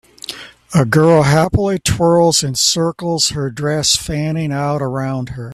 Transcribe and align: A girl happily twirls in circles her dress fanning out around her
A 0.73 0.83
girl 0.83 1.21
happily 1.21 1.77
twirls 1.77 2.41
in 2.43 2.55
circles 2.55 3.27
her 3.29 3.51
dress 3.51 3.95
fanning 3.95 4.51
out 4.51 4.81
around 4.81 5.29
her 5.37 5.49